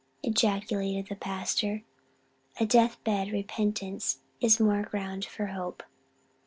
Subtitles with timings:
[0.23, 1.83] ejaculated the pastor.
[2.59, 5.83] "A death bed repentance is poor ground for hope.